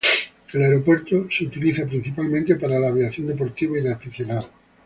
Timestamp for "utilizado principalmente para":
1.41-2.79